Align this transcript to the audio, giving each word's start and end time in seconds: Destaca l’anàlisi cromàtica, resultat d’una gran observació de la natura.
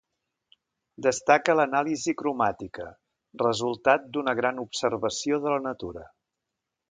Destaca 1.05 1.55
l’anàlisi 1.59 2.15
cromàtica, 2.21 2.87
resultat 3.43 4.09
d’una 4.15 4.35
gran 4.41 4.63
observació 4.67 5.41
de 5.45 5.53
la 5.57 5.61
natura. 5.69 6.07